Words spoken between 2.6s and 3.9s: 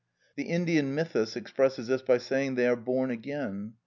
are born again."